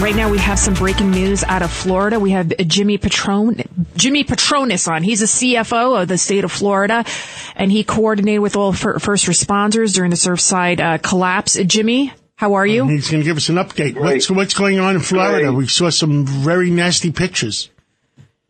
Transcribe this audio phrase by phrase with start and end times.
[0.00, 2.20] Right now, we have some breaking news out of Florida.
[2.20, 3.62] We have Jimmy Patron,
[3.96, 5.02] Jimmy Patronis on.
[5.02, 7.04] He's a CFO of the state of Florida,
[7.56, 11.54] and he coordinated with all first responders during the Surfside uh, collapse.
[11.54, 12.86] Jimmy, how are you?
[12.86, 13.98] He's going to give us an update.
[13.98, 15.52] What's what's going on in Florida?
[15.52, 17.70] We saw some very nasty pictures.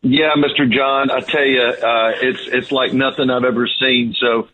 [0.01, 0.69] Yeah, Mr.
[0.69, 4.15] John, I tell you, uh, it's it's like nothing I've ever seen.
[4.19, 4.49] So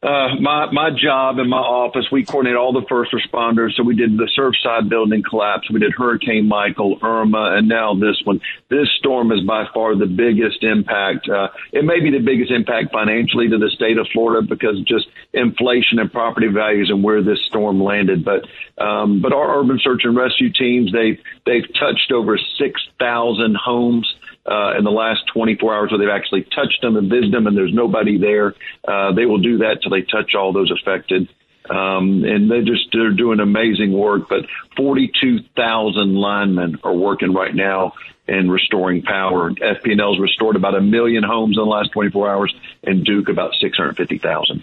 [0.00, 3.74] uh, my my job in my office, we coordinate all the first responders.
[3.74, 8.20] So we did the Surfside building collapse, we did Hurricane Michael, Irma, and now this
[8.22, 8.40] one.
[8.70, 11.28] This storm is by far the biggest impact.
[11.28, 15.08] Uh, it may be the biggest impact financially to the state of Florida because just
[15.32, 18.24] inflation and property values and where this storm landed.
[18.24, 18.46] But
[18.80, 24.14] um, but our urban search and rescue teams they've they've touched over six thousand homes
[24.50, 27.56] uh, in the last 24 hours where they've actually touched them and visited them and
[27.56, 28.54] there's nobody there.
[28.86, 31.28] Uh, they will do that till they touch all those affected.
[31.68, 34.28] Um, and they just they're doing amazing work.
[34.28, 34.46] But
[34.76, 37.92] 42,000 linemen are working right now
[38.26, 39.50] in restoring power.
[39.50, 44.62] FP&L's restored about a million homes in the last 24 hours, and Duke about 650,000.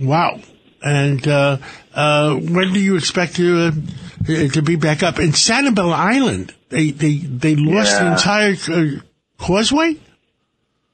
[0.00, 0.40] Wow.
[0.82, 1.58] And uh,
[1.94, 6.54] uh, when do you expect to uh, to be back up in Sanibel Island?
[6.70, 8.04] They they they lost yeah.
[8.04, 9.00] the entire uh,
[9.38, 9.96] causeway.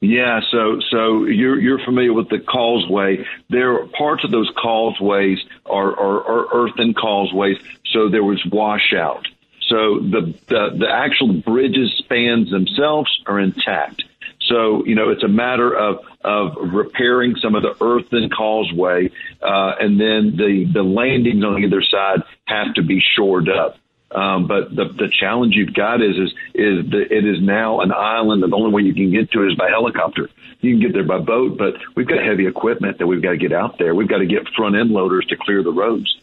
[0.00, 3.24] Yeah, so so you're you're familiar with the causeway.
[3.48, 7.58] There are parts of those causeways are, are, are earthen causeways,
[7.92, 9.26] so there was washout.
[9.68, 14.02] So the, the the actual bridges spans themselves are intact.
[14.48, 19.10] So, you know, it's a matter of, of repairing some of the earthen causeway,
[19.42, 23.76] uh, and then the, the landings on either side have to be shored up.
[24.16, 27.92] Um, but the, the challenge you've got is, is, is that it is now an
[27.92, 28.42] island.
[28.42, 30.30] The only way you can get to it is by helicopter.
[30.62, 33.36] You can get there by boat, but we've got heavy equipment that we've got to
[33.36, 33.94] get out there.
[33.94, 36.16] We've got to get front end loaders to clear the roads.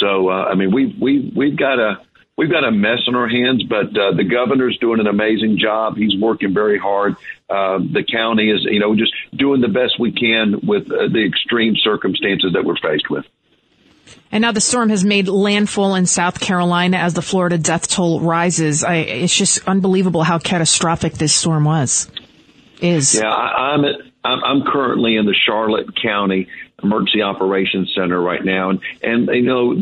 [0.00, 2.00] So, uh, I mean, we've, we've, we've got to,
[2.38, 5.98] we've got a mess on our hands, but uh, the governor's doing an amazing job.
[5.98, 7.16] He's working very hard.
[7.50, 11.24] Uh, the county is, you know, just doing the best we can with uh, the
[11.26, 13.26] extreme circumstances that we're faced with.
[14.32, 18.20] And now the storm has made landfall in South Carolina as the Florida death toll
[18.20, 18.82] rises.
[18.82, 22.10] I, it's just unbelievable how catastrophic this storm was.
[22.80, 23.94] Is yeah, I, I'm at,
[24.24, 26.48] I'm, I'm currently in the Charlotte County
[26.82, 28.70] Emergency Operations Center right now.
[28.70, 29.76] And, and you know,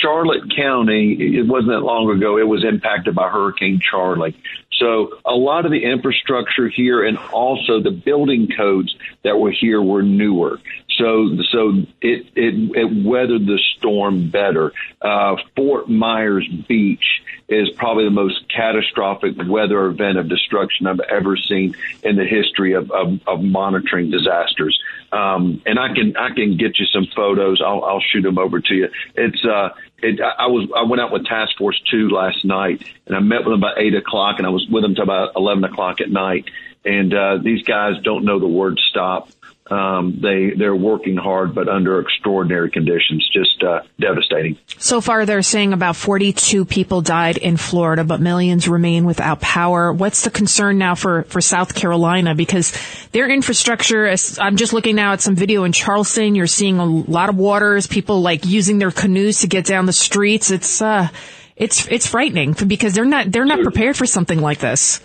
[0.00, 4.36] Charlotte County, it wasn't that long ago, it was impacted by Hurricane Charley.
[4.78, 9.82] So a lot of the infrastructure here and also the building codes that were here
[9.82, 10.58] were newer.
[10.98, 11.68] So, so
[12.00, 14.72] it, it, it weathered the storm better.
[15.00, 21.36] Uh, Fort Myers Beach is probably the most catastrophic weather event of destruction I've ever
[21.36, 24.78] seen in the history of, of, of monitoring disasters.
[25.12, 27.62] Um, and I can I can get you some photos.
[27.64, 28.88] I'll, I'll shoot them over to you.
[29.14, 29.70] It's uh,
[30.02, 33.38] it, I was I went out with Task Force Two last night, and I met
[33.38, 36.10] with them about eight o'clock, and I was with them till about eleven o'clock at
[36.10, 36.50] night.
[36.84, 39.30] And uh, these guys don't know the word stop.
[39.70, 44.56] Um, they they're working hard, but under extraordinary conditions, just uh, devastating.
[44.78, 49.92] So far, they're saying about 42 people died in Florida, but millions remain without power.
[49.92, 52.34] What's the concern now for for South Carolina?
[52.34, 52.72] Because
[53.12, 56.34] their infrastructure, I'm just looking now at some video in Charleston.
[56.34, 59.92] You're seeing a lot of waters, people like using their canoes to get down the
[59.92, 60.50] streets.
[60.50, 61.08] It's uh,
[61.56, 65.00] it's it's frightening because they're not they're not prepared for something like this.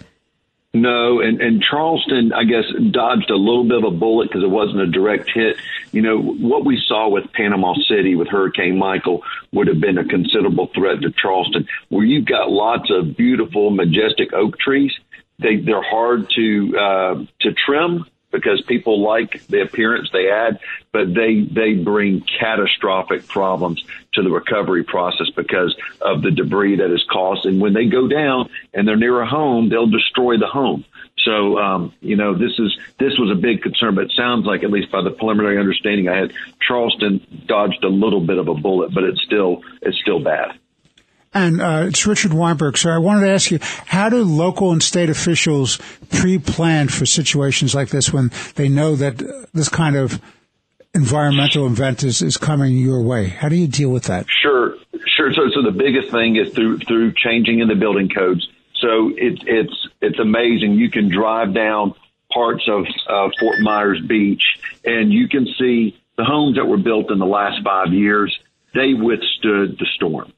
[0.75, 4.50] No, and, and Charleston, I guess, dodged a little bit of a bullet because it
[4.50, 5.57] wasn't a direct hit.
[5.91, 10.06] You know, what we saw with Panama City with Hurricane Michael would have been a
[10.06, 14.91] considerable threat to Charleston, where you've got lots of beautiful, majestic oak trees.
[15.37, 20.59] They, they're hard to, uh, to trim because people like the appearance they add,
[20.91, 23.82] but they they bring catastrophic problems
[24.14, 27.46] to the recovery process because of the debris that is caused.
[27.46, 30.84] And when they go down and they're near a home, they'll destroy the home.
[31.20, 34.64] So um, you know this is this was a big concern, but it sounds like
[34.64, 38.56] at least by the preliminary understanding I had, Charleston dodged a little bit of a
[38.56, 40.59] bullet, but it's still it's still bad.
[41.34, 42.78] And uh, it's Richard Weinberg.
[42.78, 45.80] So I wanted to ask you, how do local and state officials
[46.12, 49.18] pre-plan for situations like this when they know that
[49.53, 50.22] this kind of
[50.94, 53.28] environmental event is, is coming your way?
[53.30, 54.28] How do you deal with that?
[54.30, 54.76] Sure,
[55.16, 55.34] sure.
[55.34, 58.47] So, so the biggest thing is through through changing in the building codes.
[58.76, 60.74] so it's it's it's amazing.
[60.74, 61.96] You can drive down
[62.32, 64.44] parts of uh, Fort Myers Beach,
[64.85, 68.38] and you can see the homes that were built in the last five years.
[68.76, 70.32] They withstood the storm.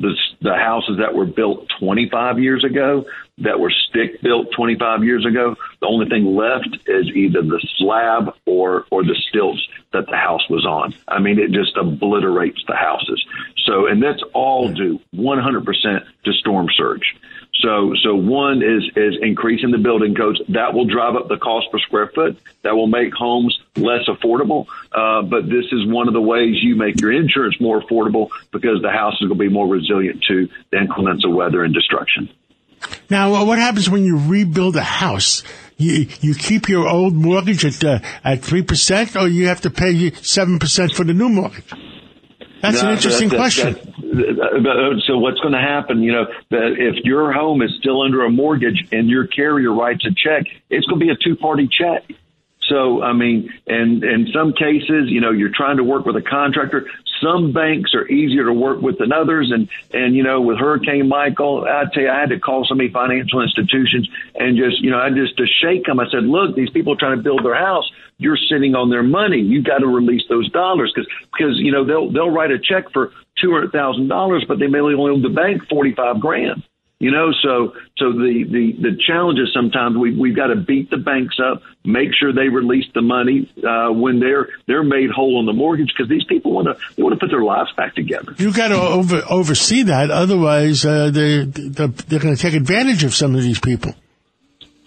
[0.00, 3.04] The, the houses that were built 25 years ago,
[3.38, 8.34] that were stick built 25 years ago, the only thing left is either the slab
[8.46, 10.94] or or the stilts that the house was on.
[11.08, 13.24] I mean, it just obliterates the houses.
[13.64, 17.14] So, and that's all due 100% to storm surge.
[17.62, 20.40] So, so one is is increasing the building codes.
[20.48, 22.38] That will drive up the cost per square foot.
[22.62, 24.66] That will make homes less affordable.
[24.92, 28.80] Uh, but this is one of the ways you make your insurance more affordable because
[28.82, 32.30] the house is going to be more resilient to the inclements of weather and destruction.
[33.10, 35.42] Now, what happens when you rebuild a house?
[35.76, 39.70] You you keep your old mortgage at uh, at three percent, or you have to
[39.70, 41.72] pay seven percent for the new mortgage.
[42.62, 43.72] That's no, an interesting that, that, question.
[43.74, 43.99] That, uh,
[45.06, 46.02] so what's going to happen?
[46.02, 50.12] You know, if your home is still under a mortgage and your carrier writes a
[50.12, 52.04] check, it's going to be a two party check.
[52.68, 56.22] So, I mean, and in some cases, you know, you're trying to work with a
[56.22, 56.86] contractor.
[57.22, 59.50] Some banks are easier to work with than others.
[59.52, 62.74] And, and, you know, with Hurricane Michael, I tell you, I had to call so
[62.74, 66.00] many financial institutions and just, you know, I just to shake them.
[66.00, 67.90] I said, look, these people are trying to build their house.
[68.18, 69.40] You're sitting on their money.
[69.40, 72.92] You've got to release those dollars because, because, you know, they'll, they'll write a check
[72.92, 73.12] for
[73.42, 76.62] $200,000, but they may only owe the bank 45 grand.
[77.00, 80.90] You know, so so the the the challenge is sometimes we we've got to beat
[80.90, 85.38] the banks up, make sure they release the money uh, when they're they're made whole
[85.38, 87.94] on the mortgage because these people want to they want to put their lives back
[87.94, 88.34] together.
[88.36, 93.02] You got to over, oversee that, otherwise uh, they they're, they're going to take advantage
[93.02, 93.94] of some of these people.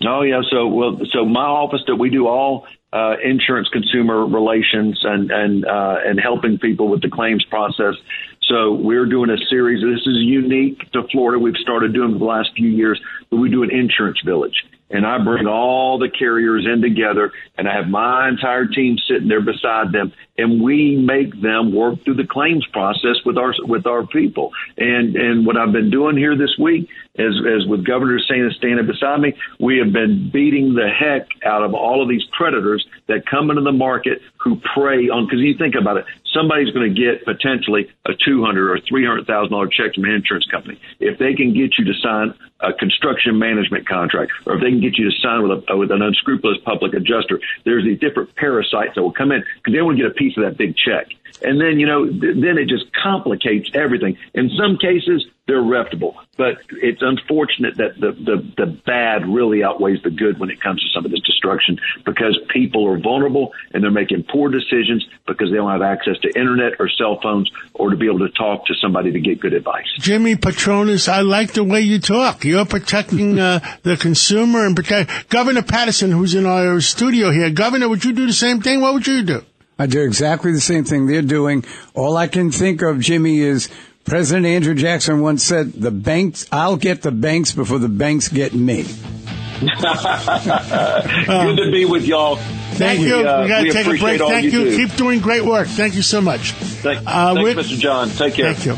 [0.06, 5.00] Oh yeah, so well, so my office that we do all uh, insurance consumer relations
[5.04, 7.95] and and uh, and helping people with the claims process.
[8.50, 9.81] So we're doing a series.
[9.81, 11.40] This is unique to Florida.
[11.40, 13.00] We've started doing the last few years,
[13.30, 14.56] but we do an insurance village.
[14.90, 19.28] And I bring all the carriers in together and I have my entire team sitting
[19.28, 23.85] there beside them and we make them work through the claims process with our with
[23.85, 24.51] our people.
[24.77, 28.88] And and what I've been doing here this week as as with Governor DeSantis standing
[28.88, 33.25] beside me, we have been beating the heck out of all of these predators that
[33.30, 37.00] come into the market who prey on because you think about it, somebody's going to
[37.00, 40.80] get potentially a two hundred or three hundred thousand dollar check from an insurance company
[41.00, 42.33] if they can get you to sign
[42.63, 45.91] a construction management contract, or if they can get you to sign with a with
[45.91, 47.39] an unscrupulous public adjuster.
[47.65, 50.38] There's these different parasites that will come in because they want to get a piece
[50.38, 51.08] of that big check.
[51.42, 54.18] And then, you know, th- then it just complicates everything.
[54.34, 60.02] In some cases, they're reputable, but it's unfortunate that the, the, the bad really outweighs
[60.04, 63.84] the good when it comes to some of this destruction because people are vulnerable and
[63.84, 67.90] they're making poor decisions because they don't have access to internet or cell phones or
[67.90, 69.88] to be able to talk to somebody to get good advice.
[70.00, 72.46] Jimmy Patronis, I like the way you talk.
[72.46, 77.50] You're protecting uh, the consumer and protect Governor Paterson, who's in our studio here.
[77.50, 78.80] Governor, would you do the same thing?
[78.80, 79.44] What would you do?
[79.78, 81.66] I do exactly the same thing they're doing.
[81.94, 83.70] All I can think of, Jimmy, is
[84.06, 88.54] President Andrew Jackson once said, "The banks, I'll get the banks before the banks get
[88.54, 88.84] me."
[89.64, 89.72] Good
[91.58, 92.36] to be with y'all.
[92.74, 93.16] Thank we, you.
[93.16, 94.20] Uh, we got to take a break.
[94.20, 94.64] Thank you.
[94.64, 94.88] you.
[94.88, 95.68] Keep doing great work.
[95.68, 96.52] Thank you so much.
[96.52, 97.80] Thank, uh, thanks, Mr.
[97.80, 98.10] John.
[98.10, 98.54] Take care.
[98.54, 98.76] Thank you.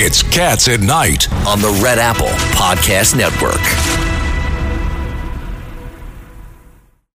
[0.00, 4.07] It's Cats at Night on the Red Apple Podcast Network.